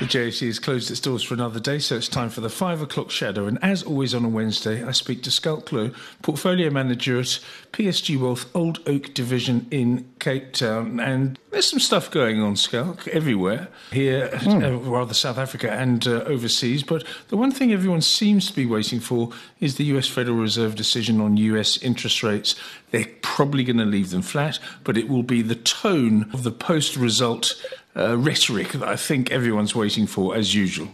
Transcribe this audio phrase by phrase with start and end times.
[0.00, 2.82] The JSE has closed its doors for another day, so it's time for the five
[2.82, 3.46] o'clock shadow.
[3.46, 7.38] And as always on a Wednesday, I speak to Schalk Louw, portfolio manager at
[7.72, 10.98] PSG Wealth Old Oak Division in Cape Town.
[10.98, 14.64] And there's some stuff going on, Schalk, everywhere here, mm.
[14.64, 16.82] uh, rather South Africa and uh, overseas.
[16.82, 20.74] But the one thing everyone seems to be waiting for is the US Federal Reserve
[20.74, 22.56] decision on US interest rates.
[22.90, 26.52] They're probably going to leave them flat, but it will be the tone of the
[26.52, 27.54] post result
[27.96, 30.88] uh, rhetoric that I think everyone's waiting for, as usual.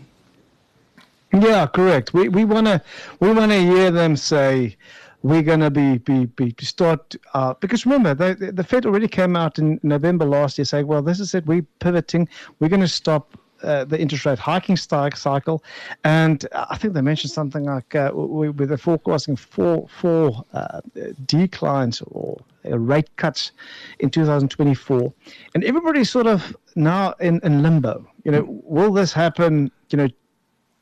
[1.32, 2.12] Yeah, correct.
[2.12, 2.82] We we want to
[3.20, 4.76] we want to hear them say
[5.22, 9.36] we're going to be be be start uh, because remember the the Fed already came
[9.36, 11.46] out in November last year saying, well, this is it.
[11.46, 12.28] We're pivoting.
[12.58, 15.62] We're going to stop uh, the interest rate hiking cycle,
[16.02, 20.80] and I think they mentioned something like uh, we, with the forecasting four four uh,
[21.26, 23.52] declines or Uh, rate cuts
[24.00, 25.12] in 2024,
[25.54, 28.06] and everybody's sort of now in, in limbo.
[28.24, 29.70] You know, will this happen?
[29.90, 30.08] You know,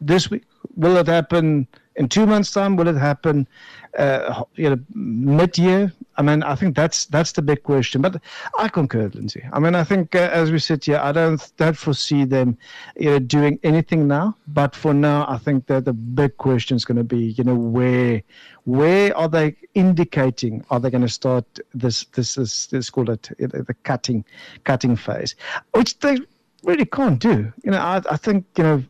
[0.01, 0.45] this week?
[0.77, 1.69] Will it happen
[1.99, 2.77] in two months' time?
[2.77, 3.47] Will it happen?
[3.99, 5.93] Uh, you know, mid-year.
[6.17, 8.01] I mean, I think that's that's the big question.
[8.01, 8.21] But
[8.59, 9.45] I concur, Lindsay.
[9.53, 12.57] I mean, I think uh, as we sit here, I don't don't foresee them,
[12.97, 14.37] you know, doing anything now.
[14.47, 17.57] But for now, I think that the big question is going to be, you know,
[17.57, 18.23] where
[18.65, 20.65] where are they indicating?
[20.71, 24.25] Are they going to start this this is let's call it the cutting
[24.65, 25.35] cutting phase,
[25.73, 26.19] which they
[26.65, 27.53] really can't do.
[27.63, 28.85] You know, I, I think you know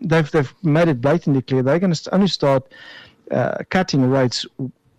[0.00, 2.72] they've they've made it blatantly clear they're going to only start
[3.30, 4.46] uh, cutting rates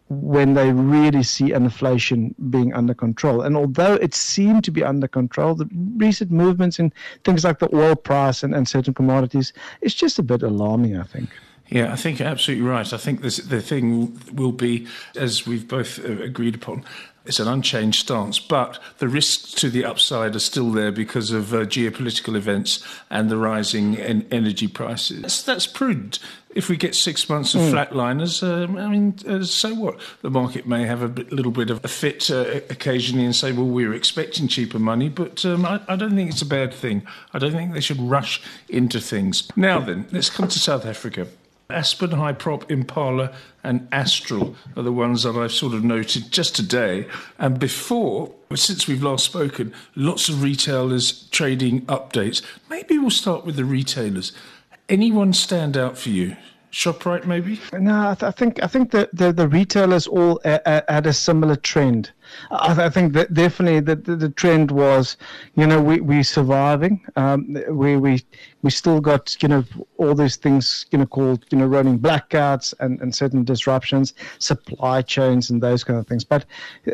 [0.09, 3.41] when they really see inflation being under control.
[3.41, 6.91] And although it seemed to be under control, the recent movements in
[7.23, 11.03] things like the oil price and, and certain commodities is just a bit alarming, I
[11.03, 11.29] think.
[11.69, 12.91] Yeah, I think you're absolutely right.
[12.91, 16.83] I think this, the thing will be, as we've both uh, agreed upon,
[17.25, 21.53] it's an unchanged stance, but the risks to the upside are still there because of
[21.53, 25.21] uh, geopolitical events and the rising en- energy prices.
[25.21, 26.19] That's, that's, prudent.
[26.55, 27.71] If we get six months of mm.
[27.71, 29.99] flatliners, um, I mean, uh, so what?
[30.21, 33.51] The market may have a bit, little bit of a fit uh, occasionally and say,
[33.51, 36.73] well, we were expecting cheaper money, but um, I, I don't think it's a bad
[36.73, 37.05] thing.
[37.33, 39.47] I don't think they should rush into things.
[39.55, 41.27] Now then, let's come to South Africa.
[41.73, 43.31] Aspen, Hyprop, Impala,
[43.63, 47.05] and Astral are the ones that I've sort of noted just today.
[47.37, 52.41] And before, since we've last spoken, lots of retailers trading updates.
[52.71, 54.31] Maybe we'll start with the retailers.
[54.89, 56.35] Anyone stand out for you?
[56.71, 57.59] Shoprite, maybe?
[57.73, 61.05] No, I, th- I think I think that the, the retailers all a- a- had
[61.05, 62.11] a similar trend.
[62.51, 65.17] I, I think that definitely the, the, the, trend was,
[65.55, 67.01] you know, we we surviving.
[67.15, 68.23] Um, we we
[68.61, 69.63] we still got you know
[69.97, 75.01] all these things you know called you know running blackouts and, and certain disruptions, supply
[75.01, 76.23] chains and those kind of things.
[76.23, 76.45] But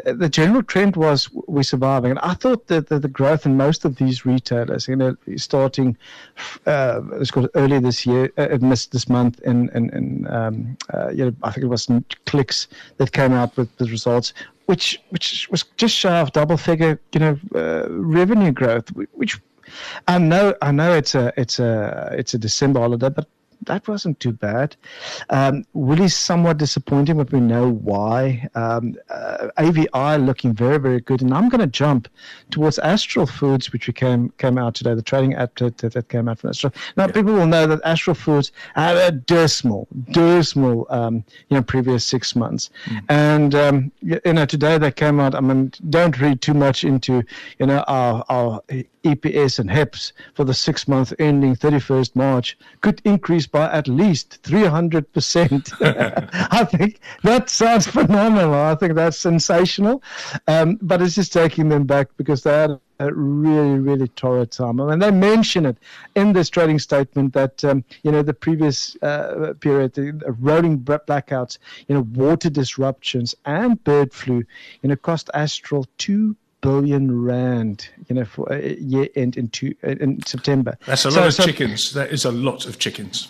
[0.06, 3.58] uh, the general trend was we're surviving, and I thought that the, the growth in
[3.58, 5.98] most of these retailers, you know, starting
[6.66, 11.26] uh, it's called earlier this year, uh, this month in in, in um, uh, you
[11.26, 11.90] know I think it was
[12.26, 12.68] Clicks
[12.98, 14.34] that came out with the results
[14.66, 19.40] which which was just shy of double figure, you know, uh, revenue growth, which
[20.08, 23.28] I know I know it's a it's a it's a December holiday, but
[23.64, 24.76] that wasn't too bad.
[25.30, 28.48] Um, really somewhat disappointing, but we know why.
[28.56, 31.22] Um, uh, AVI looking very, very good.
[31.22, 32.08] And I'm going to jump
[32.52, 36.28] towards Astral Foods, which we came came out today, the trading app that, that came
[36.28, 36.74] out from Astral.
[36.98, 37.12] Now, yeah.
[37.12, 42.36] people will know that Astral Foods had a dismal, dismal, um, you know, previous six
[42.36, 42.70] months.
[42.86, 43.04] Mm.
[43.10, 47.24] And, um, you know, today they came out, I mean, don't read too much into,
[47.60, 48.62] you know, our, our
[49.06, 54.42] EPS and HEPS for the six month ending 31st March could increase by at least
[54.44, 55.74] 300%.
[56.52, 58.54] I think that sounds phenomenal.
[58.54, 60.02] I think that's sensational.
[60.48, 64.78] Um, but it's just taking them back because they had a really, really torrid time.
[64.78, 65.78] Mean, they mention it
[66.16, 71.58] in this trading statement that, um, you know, the previous uh, period, the rolling blackouts,
[71.88, 74.44] you know, water disruptions and bird flu,
[74.82, 76.36] you know, cost Astral two
[76.66, 80.78] billion rand, you know, for a year end in, two, in September.
[80.86, 81.94] That's a lot so, of so, chickens.
[81.94, 83.30] That is a lot of chickens.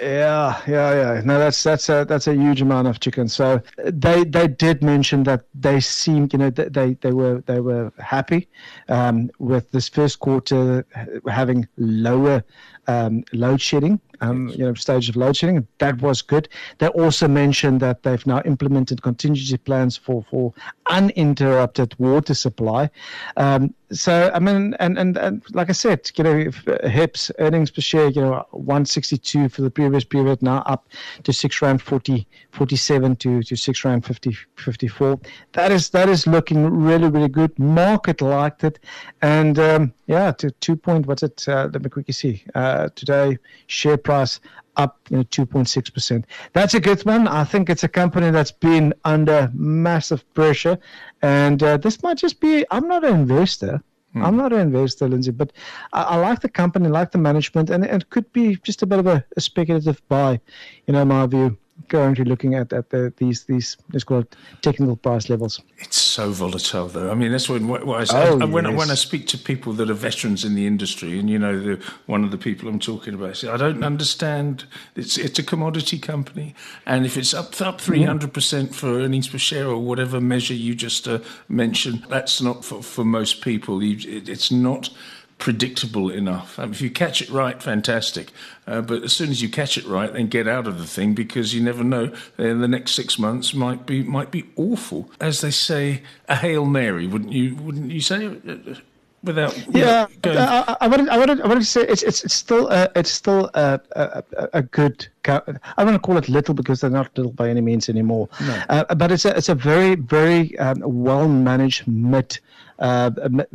[0.00, 1.22] Yeah, yeah, yeah.
[1.24, 3.32] No, that's that's a that's a huge amount of chickens.
[3.32, 7.92] So they they did mention that they seemed, you know, they they were they were
[7.98, 8.48] happy
[8.88, 10.84] um, with this first quarter
[11.28, 12.42] having lower
[12.88, 15.66] um, load shedding um, you know, stage of load shedding.
[15.78, 16.48] That was good.
[16.78, 20.52] They also mentioned that they've now implemented contingency plans for, for
[20.86, 22.90] uninterrupted water supply.
[23.36, 27.30] Um, so I mean, and, and and like I said, you know, if, uh, HEPS
[27.38, 30.88] earnings per share, you know, 162 for the previous period, now up
[31.22, 35.20] to six rand 40, 47 to to six rand 50, 54.
[35.52, 37.56] That is that is looking really really good.
[37.58, 38.80] Market liked it,
[39.22, 41.06] and um, yeah, to two point.
[41.06, 41.48] What's it?
[41.48, 42.44] Uh, let me quickly see.
[42.54, 44.40] Uh, today share price
[44.76, 46.26] up you know 2.6 percent.
[46.52, 47.28] That's a good one.
[47.28, 50.78] I think it's a company that's been under massive pressure,
[51.22, 52.64] and uh, this might just be.
[52.70, 53.82] I'm not an investor.
[54.12, 54.24] Hmm.
[54.24, 55.52] I'm not an investor, Lindsay, but
[55.92, 58.98] I, I, like the company, like the management, and it could be just a bit
[58.98, 60.40] of a, a speculative buy,
[60.86, 61.58] you know, in my view
[61.88, 65.60] currently looking at, at the, these these let's call it technical price levels.
[65.78, 67.10] It's so volatile, though.
[67.10, 68.28] I mean, that's when what I say.
[68.28, 68.72] Oh, when, yes.
[68.72, 71.58] I, when I speak to people that are veterans in the industry, and you know,
[71.58, 74.64] the, one of the people I'm talking about, I, say, I don't understand.
[74.94, 76.54] It's it's a commodity company,
[76.86, 80.74] and if it's up up 300 percent for earnings per share or whatever measure you
[80.74, 81.18] just uh,
[81.48, 83.82] mentioned, that's not for for most people.
[83.82, 84.90] You, it, it's not
[85.38, 86.58] predictable enough.
[86.58, 88.30] if you catch it right, fantastic.
[88.66, 91.14] Uh, but as soon as you catch it right, then get out of the thing
[91.14, 92.06] because you never know.
[92.38, 95.10] Uh, the next six months might be might be awful.
[95.20, 97.54] As they say, a hail mary, wouldn't you?
[97.56, 98.26] Wouldn't you say?
[98.26, 98.74] Uh,
[99.22, 102.88] without, yeah, I, I I wanted, I wanted to say it's it's, it's still uh,
[102.96, 104.22] it's still a, a,
[104.54, 105.06] a good.
[105.28, 105.40] I
[105.78, 108.28] don't want to call it little because they're not little by any means anymore.
[108.40, 108.62] No.
[108.68, 112.38] Uh, but it's a it's a very very um, well managed mid
[112.78, 113.10] uh,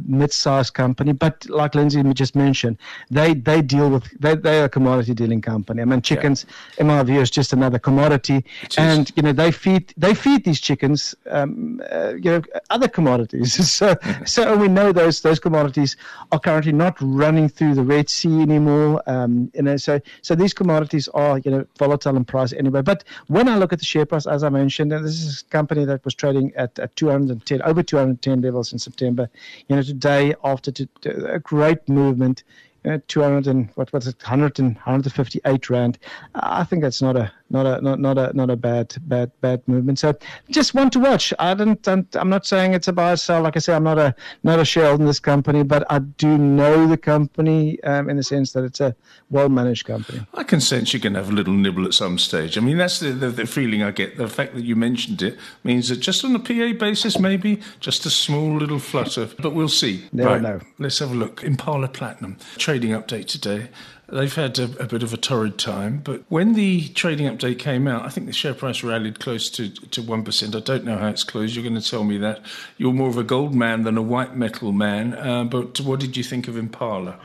[0.06, 1.14] mid-sized company.
[1.14, 2.78] But like Lindsay just mentioned,
[3.10, 5.82] they they deal with they they are a commodity dealing company.
[5.82, 6.82] I mean, chickens, yeah.
[6.82, 8.44] in my view, is just another commodity,
[8.78, 13.72] and you know they feed they feed these chickens, um, uh, you know, other commodities.
[13.72, 13.96] so
[14.26, 15.98] so we know those those commodities
[16.32, 19.02] are currently not running through the Red Sea anymore.
[19.08, 22.82] Um, you know, so so these commodities are you know volatile in price anyway.
[22.82, 25.46] But when I look at the share price, as I mentioned, and this is a
[25.52, 29.30] company that was trading at, at 210 over 210 levels in September.
[29.68, 32.44] You know, today after to, to a great movement,
[32.84, 36.00] know, 200 and what was it 100 and 158 rand
[36.36, 39.62] i think that's not a not a not, not a not a bad bad bad
[39.68, 40.00] movement.
[40.00, 40.14] So
[40.50, 41.34] just want to watch.
[41.40, 43.42] I don't i'm not saying it's a buy or sell.
[43.42, 46.38] Like i say i'm not a not a shareholder in this company but i do
[46.38, 48.96] know the company um, in the sense that it's a
[49.30, 50.26] well managed company.
[50.34, 52.58] I can sense you can have a little nibble at some stage.
[52.58, 54.18] I mean that's the, the, the feeling i get.
[54.18, 58.06] The fact that you mentioned it means that just on a pa basis maybe just
[58.06, 60.06] a small little flutter but we'll see.
[60.14, 60.42] Never right.
[60.42, 60.60] know.
[60.80, 61.44] let's have a look.
[61.44, 62.38] Impala platinum.
[62.58, 63.70] Trading update today.
[64.12, 67.88] They've had a, a, bit of a torrid time, but when the trading update came
[67.88, 70.56] out, I think the share price rallied close to, to 1%.
[70.56, 71.56] I don't know how it's closed.
[71.56, 72.42] You're going to tell me that.
[72.78, 76.18] You're more of a gold man than a white metal man, uh, but what did
[76.18, 77.18] you think of Impala?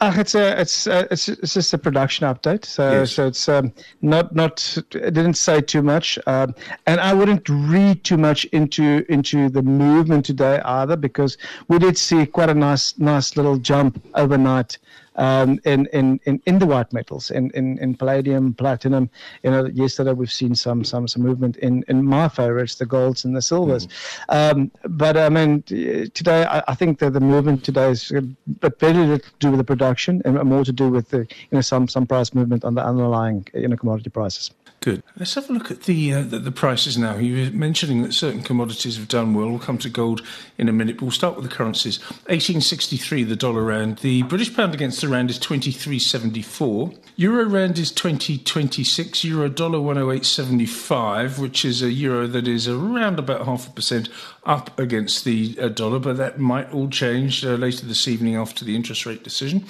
[0.00, 3.12] Uh, it's a it's a, uh, it's it's just a production update, so yes.
[3.12, 6.54] so it's um, not not it didn't say too much, um,
[6.86, 11.36] and I wouldn't read too much into into the movement today either because
[11.66, 14.78] we did see quite a nice nice little jump overnight
[15.18, 19.10] um, in, in, in, in the white metals, in, in, in palladium, platinum.
[19.42, 23.24] You know, yesterday we've seen some some some movement in, in my favorites, the golds
[23.24, 23.86] and the silvers.
[23.86, 24.52] Mm.
[24.52, 28.78] Um, but I mean, today I, I, think that the movement today is a bit
[28.78, 31.60] very little to do with the production and more to do with the, you know
[31.60, 34.52] some some price movement on the underlying you know commodity prices.
[34.80, 35.02] Good.
[35.16, 37.16] Let's have a look at the, uh, the, the prices now.
[37.16, 39.50] You were mentioning that certain commodities have done well.
[39.50, 40.22] We'll come to gold
[40.56, 41.98] in a minute, but we'll start with the currencies.
[42.26, 43.98] 1863 the dollar rand.
[43.98, 46.96] The British pound against the rand is 23.74.
[47.16, 49.24] Euro rand is 20.26.
[49.24, 54.08] Euro dollar 108.75, which is a euro that is around about half a percent
[54.44, 58.64] up against the uh, dollar, but that might all change uh, later this evening after
[58.64, 59.66] the interest rate decision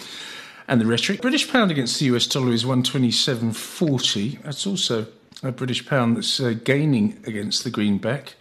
[0.69, 1.23] and the rhetoric.
[1.23, 4.43] British pound against the US dollar is 127.40.
[4.43, 5.07] That's also
[5.43, 8.35] a British pound that's uh, gaining against the greenback.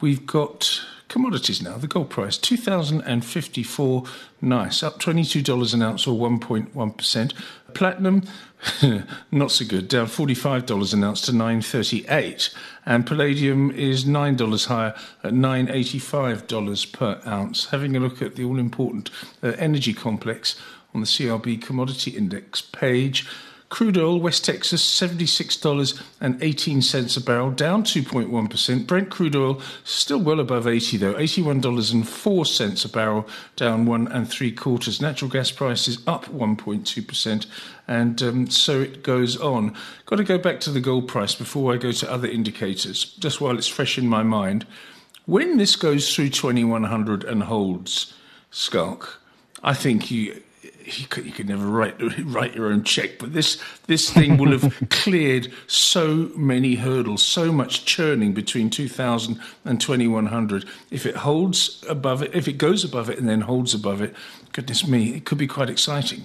[0.00, 1.76] We've got commodities now.
[1.76, 4.04] The gold price 2054
[4.40, 7.32] nice up $22 an ounce or 1.1%.
[7.74, 8.22] Platinum
[9.30, 12.54] not so good down $45 an ounce to 938
[12.86, 17.66] and palladium is $9 higher at $985 per ounce.
[17.66, 19.10] Having a look at the all important
[19.42, 20.56] uh, energy complex
[20.94, 23.26] on the CRB Commodity Index page.
[23.70, 28.86] Crude oil, West Texas, $76.18 a barrel, down 2.1%.
[28.86, 34.52] Brent crude oil, still well above 80 though, $81.04 a barrel, down one and three
[34.52, 35.00] quarters.
[35.00, 37.46] Natural gas prices up 1.2%,
[37.88, 39.74] and um, so it goes on.
[40.06, 43.40] Got to go back to the gold price before I go to other indicators, just
[43.40, 44.68] while it's fresh in my mind.
[45.26, 48.14] When this goes through 2100 and holds,
[48.52, 49.20] Schalk,
[49.64, 50.40] I think you
[50.84, 54.52] you could, you could never write write your own check, but this this thing will
[54.52, 60.64] have cleared so many hurdles, so much churning between 2000 and 2100.
[60.90, 64.14] If it holds above it, if it goes above it and then holds above it,
[64.52, 66.24] goodness me, it could be quite exciting.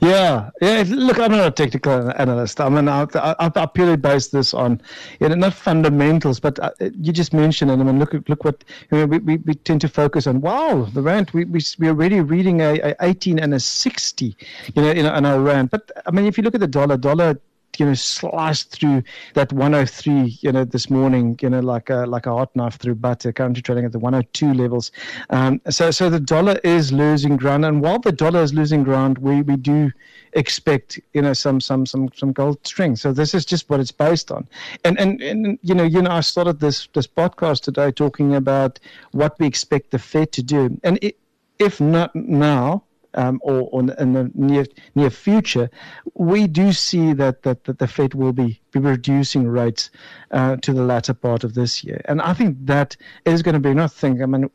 [0.00, 0.84] Yeah, yeah.
[0.86, 2.60] Look, I'm not a technical analyst.
[2.60, 4.80] I mean, I, I, I purely base this on,
[5.20, 8.64] you know, not fundamentals, but uh, you just mentioned and I mean, look, look what
[8.90, 10.40] you know, we, we, we tend to focus on.
[10.40, 11.30] Wow, the rand.
[11.32, 14.36] We we we're already reading a, a 18 and a 60,
[14.74, 15.70] you know, in, in our rand.
[15.70, 17.38] But I mean, if you look at the dollar, dollar
[17.78, 19.02] you know sliced through
[19.34, 22.94] that 103 you know this morning you know like a like a hot knife through
[22.94, 24.90] butter currently trading at the 102 levels.
[25.30, 29.18] Um, so so the dollar is losing ground and while the dollar is losing ground
[29.18, 29.90] we we do
[30.34, 33.92] expect you know some some some some gold strength so this is just what it's
[33.92, 34.48] based on.
[34.84, 38.78] And and, and you know you know I started this this podcast today talking about
[39.12, 40.78] what we expect the Fed to do.
[40.82, 41.16] And it,
[41.58, 42.84] if not now
[43.18, 45.68] um, or, or, in the near near future,
[46.14, 49.90] we do see that, that, that the Fed will be, be reducing rates
[50.30, 52.00] uh, to the latter part of this year.
[52.04, 54.22] And I think that is going to be another thing.
[54.22, 54.48] I mean,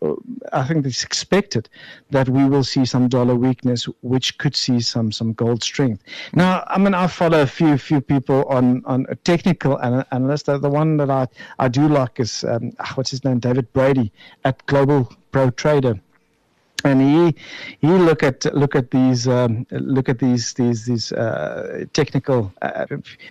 [0.53, 1.67] I think it's expected
[2.11, 6.01] that we will see some dollar weakness, which could see some some gold strength.
[6.33, 10.45] Now, I mean, I follow a few few people on on a technical analyst.
[10.45, 11.27] The, the one that I,
[11.59, 14.13] I do like is um, ah, what's his name, David Brady
[14.45, 15.99] at Global Pro Trader
[16.83, 17.35] and he
[17.79, 22.85] he look at look at these um, look at these these these uh, technical uh,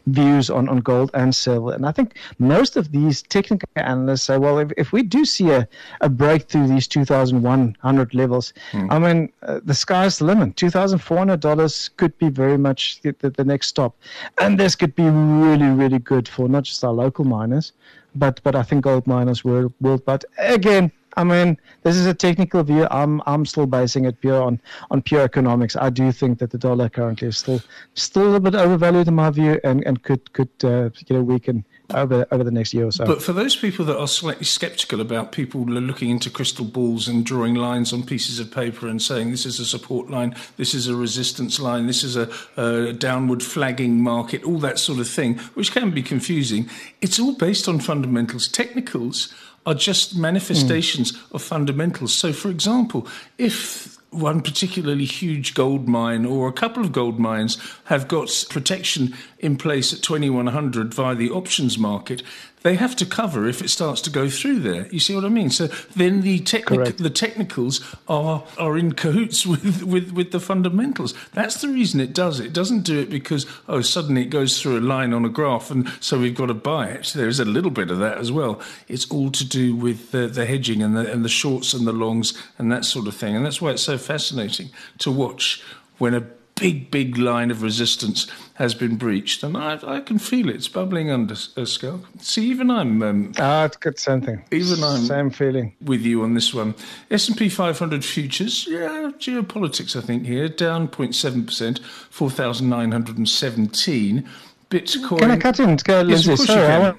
[0.06, 1.72] views on, on gold and silver.
[1.74, 5.50] And I think most of these technical analysts say well if, if we do see
[5.50, 5.68] a,
[6.00, 8.90] a breakthrough these 2100 levels hmm.
[8.90, 10.56] I mean uh, the sky's the limit.
[10.56, 13.96] $2400 could be very much the, the, the next stop.
[14.38, 17.72] And this could be really really good for not just our local miners
[18.14, 22.14] but but I think gold miners world world but again I mean, this is a
[22.14, 22.86] technical view.
[22.90, 25.76] I'm I'm still basing it pure on, on pure economics.
[25.76, 27.60] I do think that the dollar currently is still
[27.94, 30.90] still a bit overvalued in my view, and, and could could uh,
[31.22, 31.64] weaken
[31.94, 33.04] over over the next year or so.
[33.04, 37.24] But for those people that are slightly sceptical about people looking into crystal balls and
[37.24, 40.88] drawing lines on pieces of paper and saying this is a support line, this is
[40.88, 45.38] a resistance line, this is a, a downward flagging market, all that sort of thing,
[45.54, 46.68] which can be confusing.
[47.00, 49.32] It's all based on fundamentals, technicals
[49.66, 51.32] are just manifestations mm.
[51.32, 52.12] of fundamentals.
[52.12, 53.06] So, for example,
[53.38, 59.14] if one particularly huge gold mine or a couple of gold mines have got protection
[59.38, 62.22] in place at 2100 via the options market,
[62.62, 64.86] they have to cover if it starts to go through there.
[64.88, 65.50] You see what I mean?
[65.50, 65.66] So
[65.96, 71.14] then the technic- the technicals are are in cahoots with, with, with the fundamentals.
[71.32, 72.46] That's the reason it does it.
[72.46, 75.70] It doesn't do it because oh suddenly it goes through a line on a graph
[75.70, 77.12] and so we've got to buy it.
[77.14, 78.60] There is a little bit of that as well.
[78.88, 81.92] It's all to do with the, the hedging and the and the shorts and the
[81.92, 83.36] longs and that sort of thing.
[83.36, 85.62] And that's why it's so fascinating to watch
[85.98, 90.48] when a big, big line of resistance has been breached, and I, I can feel
[90.48, 90.56] it.
[90.56, 92.00] It's bubbling under, uh, Schalk.
[92.20, 93.02] See, even I'm.
[93.02, 94.44] Um, ah, it's good, same thing.
[94.52, 96.74] Even I'm same feeling with you on this one.
[97.10, 99.96] S and P 500 futures, yeah, geopolitics.
[99.96, 101.80] I think here down 0.7 percent,
[102.10, 104.28] 4,917.
[104.70, 105.18] Bitcoin.
[105.18, 105.76] Can I cut in?
[105.76, 106.94] Go, Lindsay, sorry,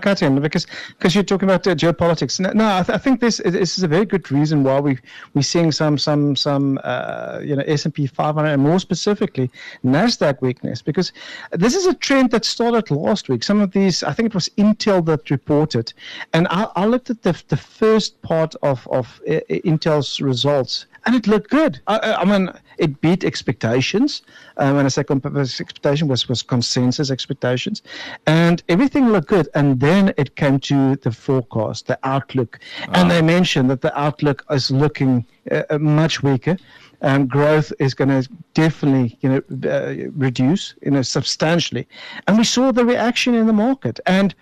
[0.00, 2.38] cut in because because you're talking about uh, geopolitics.
[2.40, 4.98] No, no I, th- I, think this this is a very good reason why we
[5.34, 9.50] we're seeing some some some uh, you know S and P 500 and more specifically
[9.84, 11.12] Nasdaq weakness because
[11.52, 13.42] this is a trend that started last week.
[13.42, 15.92] Some of these I think it was Intel that reported,
[16.32, 21.14] and I, I looked at the the first part of of uh, Intel's results and
[21.14, 21.80] it looked good.
[21.86, 24.22] I, I mean, it beat expectations.
[24.56, 27.82] Um, when I say expectation was was consensus expectations,
[28.26, 29.48] and everything looked good.
[29.54, 32.58] And then it came to the forecast, the outlook,
[32.88, 36.56] and they mentioned that the outlook is looking uh, uh much weaker.
[37.02, 41.86] Um, growth is going to definitely, you know, uh, reduce, you know, substantially,
[42.26, 44.00] and we saw the reaction in the market.
[44.06, 44.34] And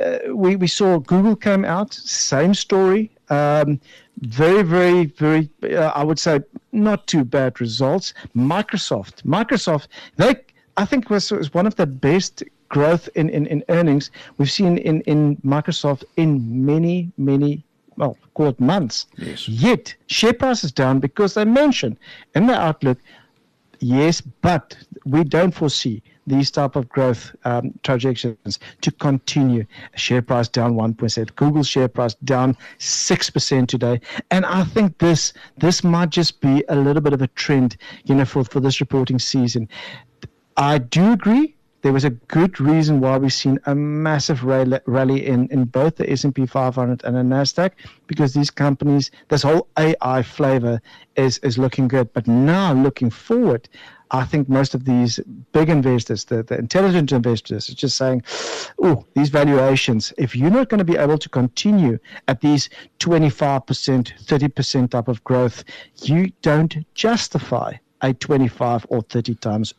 [0.00, 3.15] uh, we we saw Google came out, same story.
[3.28, 3.80] Um,
[4.20, 6.40] very, very, very, uh, I would say,
[6.72, 8.14] not too bad results.
[8.34, 10.36] Microsoft, Microsoft, they,
[10.76, 14.78] I think, was, was one of the best growth in, in, in earnings we've seen
[14.78, 17.64] in, in Microsoft in many, many
[17.96, 19.06] well, call it months.
[19.16, 19.48] Yes.
[19.48, 21.96] Yet, share price is down because they mentioned
[22.34, 22.98] in the outlook,
[23.80, 29.64] yes, but we don't foresee these type of growth um, trajectories to continue.
[29.94, 31.36] Share price down 1%.
[31.36, 34.00] Google share price down 6% today.
[34.30, 38.14] And I think this this might just be a little bit of a trend, you
[38.14, 39.68] know, for, for this reporting season.
[40.56, 41.56] I do agree
[41.86, 46.10] there was a good reason why we've seen a massive rally in, in both the
[46.10, 47.70] S&P 500 and the Nasdaq
[48.08, 50.80] because these companies, this whole AI flavor
[51.14, 52.12] is is looking good.
[52.12, 53.68] But now looking forward,
[54.10, 55.18] I think most of these
[55.52, 58.22] big investors, the, the intelligent investors, are just saying,
[58.82, 61.98] oh, these valuations, if you're not going to be able to continue
[62.28, 62.68] at these
[63.00, 65.64] 25%, 30% type of growth,
[66.02, 69.74] you don't justify a 25 or 30 times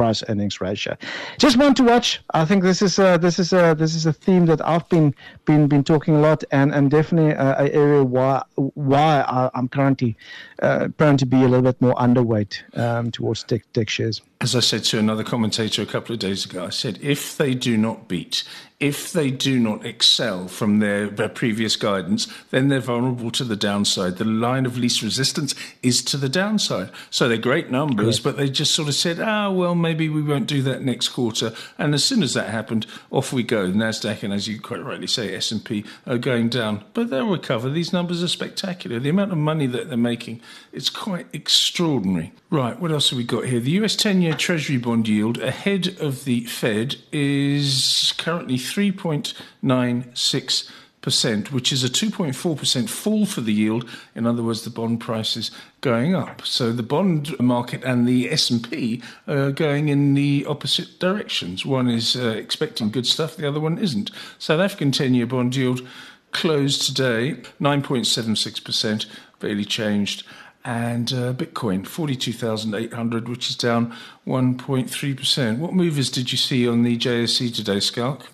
[0.00, 0.96] price earnings ratio.
[1.38, 2.22] Just one to watch.
[2.32, 5.14] I think this is a, this is a this is a theme that I've been
[5.44, 8.42] been been talking a lot, and and definitely an area why
[8.90, 10.16] why I, am currently
[10.62, 14.22] uh, prone to be a little bit more underweight um, towards tech, tech shares.
[14.42, 17.54] As I said to another commentator a couple of days ago, I said if they
[17.54, 18.42] do not beat
[18.80, 23.54] if they do not excel from their, their, previous guidance, then they're vulnerable to the
[23.54, 24.16] downside.
[24.16, 26.90] The line of least resistance is to the downside.
[27.10, 28.24] So they're great numbers, Correct.
[28.24, 31.10] but they just sort of said, ah, oh, well, maybe we won't do that next
[31.10, 31.52] quarter.
[31.78, 33.70] And as soon as that happened, off we go.
[33.70, 37.28] Nasdaq and, as you quite rightly say, S and P are going down, but they'll
[37.28, 37.68] recover.
[37.68, 38.98] These numbers are spectacular.
[38.98, 40.40] The amount of money that they're making,
[40.72, 42.32] it's quite extraordinary.
[42.48, 43.60] Right, what else have we got here?
[43.60, 51.72] The US 10 year Treasury bond yield ahead of the Fed is currently 3.96%, which
[51.72, 53.88] is a 2.4% fall for the yield.
[54.14, 56.46] In other words, the bond price is going up.
[56.46, 61.66] So the bond market and the S&P are going in the opposite directions.
[61.66, 64.12] One is uh, expecting good stuff, the other one isn't.
[64.38, 65.84] South African 10 year bond yield
[66.30, 69.06] closed today 9.76%,
[69.40, 70.22] barely changed
[70.64, 73.94] and uh, Bitcoin 42,800, which is down
[74.26, 75.58] 1.3%.
[75.58, 78.26] What movers did you see on the JSE today, Schalk?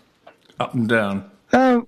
[0.58, 1.30] Up and down.
[1.52, 1.86] Um,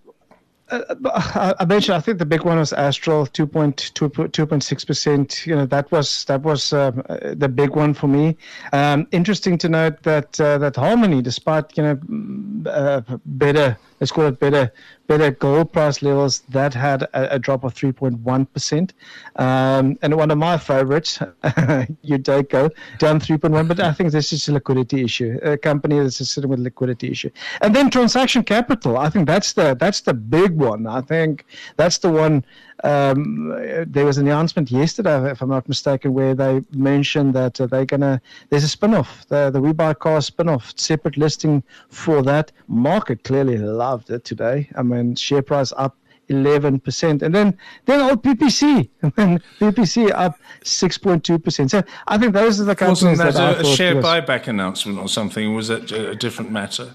[0.71, 1.97] uh, I mentioned.
[1.97, 5.47] I think the big one was Astral, 2.6 percent.
[5.47, 6.90] You know that was that was uh,
[7.35, 8.37] the big one for me.
[8.75, 14.26] Um, interesting to note that uh, that Harmony, despite you know uh, better let's call
[14.26, 14.72] it better
[15.06, 18.90] better gold price levels that had a, a drop of 3.1%
[19.36, 24.52] um, and one of my favorites Udeco down 3.1 but I think this is a
[24.52, 29.26] liquidity issue a company that's sitting with liquidity issue and then transaction capital I think
[29.26, 31.44] that's the that's the big one I think
[31.76, 32.44] that's the one
[32.84, 33.48] um,
[33.86, 37.84] there was an announcement yesterday, if I'm not mistaken, where they mentioned that uh, they're
[37.84, 38.20] gonna.
[38.50, 42.52] There's a spin-off, the the We Buy Car spin-off, separate listing for that.
[42.68, 43.56] Market clearly
[43.90, 44.68] loved it today.
[44.76, 45.97] I mean, share price up
[46.28, 47.23] 11%.
[47.23, 51.71] And then, then old PPC, and PPC up 6.2%.
[51.71, 54.98] So I think those are the companies Wasn't that, that a, a share buyback announcement
[54.98, 55.55] or something?
[55.55, 56.94] Was that a different matter?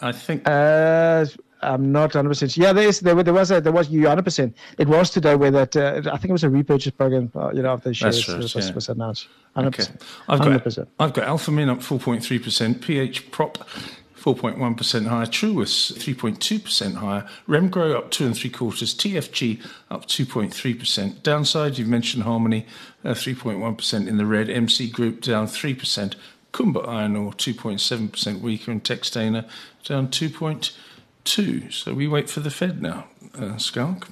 [0.00, 0.42] I think.
[0.46, 1.26] Uh,
[1.62, 2.56] I'm not 100 percent.
[2.56, 3.00] Yeah, there is.
[3.00, 3.62] There, there was a.
[3.62, 4.56] There was you 100 percent.
[4.76, 5.74] It was today where that.
[5.74, 7.32] Uh, I think it was a repurchase program.
[7.34, 8.74] Uh, you know, of the shares right, was, yeah.
[8.74, 9.28] was, announced.
[9.56, 9.66] 100%.
[9.68, 9.84] Okay.
[10.28, 10.86] I've got.
[11.00, 12.82] I've got Alphamin up 4.3 percent.
[12.82, 13.66] PH Prop.
[14.26, 21.22] 4.1% higher, Truworths 3.2% higher, Remgro up two and three quarters, TFG up 2.3%.
[21.22, 22.66] Downside, you've mentioned Harmony,
[23.04, 26.16] uh, 3.1% in the red, MC Group down 3%,
[26.52, 29.48] Kumba Iron Ore 2.7% weaker, and Textainer
[29.84, 31.72] down 2.2%.
[31.72, 33.06] So we wait for the Fed now,
[33.38, 34.08] uh, Schalk.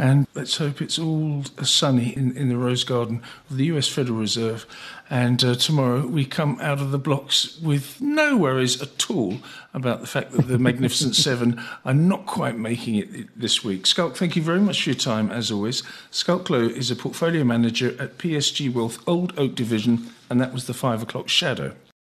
[0.00, 4.18] And let's hope it's all sunny in, in the Rose Garden of the US Federal
[4.18, 4.64] Reserve.
[5.10, 9.36] And uh, tomorrow we come out of the blocks with no worries at all
[9.74, 13.84] about the fact that the Magnificent Seven are not quite making it this week.
[13.84, 15.82] Schalk, thank you very much for your time, as always.
[16.10, 20.66] Schalk Louw is a portfolio manager at PSG Wealth Old Oak Division, and that was
[20.66, 21.74] the five o'clock shadow.